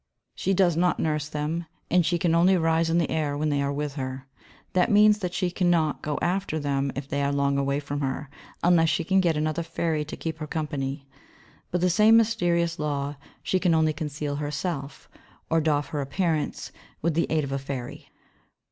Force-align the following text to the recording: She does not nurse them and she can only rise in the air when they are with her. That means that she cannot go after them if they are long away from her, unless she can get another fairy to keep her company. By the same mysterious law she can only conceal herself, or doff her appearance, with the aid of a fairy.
She 0.33 0.55
does 0.55 0.75
not 0.75 0.99
nurse 0.99 1.29
them 1.29 1.67
and 1.91 2.03
she 2.03 2.17
can 2.17 2.33
only 2.33 2.57
rise 2.57 2.89
in 2.89 2.97
the 2.97 3.11
air 3.11 3.37
when 3.37 3.49
they 3.49 3.61
are 3.61 3.71
with 3.71 3.93
her. 3.97 4.25
That 4.73 4.89
means 4.89 5.19
that 5.19 5.35
she 5.35 5.51
cannot 5.51 6.01
go 6.01 6.17
after 6.23 6.57
them 6.57 6.91
if 6.95 7.07
they 7.07 7.21
are 7.21 7.31
long 7.31 7.59
away 7.59 7.79
from 7.79 8.01
her, 8.01 8.27
unless 8.63 8.89
she 8.89 9.03
can 9.03 9.21
get 9.21 9.37
another 9.37 9.61
fairy 9.61 10.03
to 10.05 10.17
keep 10.17 10.39
her 10.39 10.47
company. 10.47 11.07
By 11.69 11.77
the 11.77 11.89
same 11.91 12.17
mysterious 12.17 12.79
law 12.79 13.17
she 13.43 13.59
can 13.59 13.75
only 13.75 13.93
conceal 13.93 14.37
herself, 14.37 15.07
or 15.51 15.61
doff 15.61 15.89
her 15.89 16.01
appearance, 16.01 16.71
with 17.03 17.13
the 17.13 17.27
aid 17.29 17.43
of 17.43 17.51
a 17.51 17.59
fairy. 17.59 18.09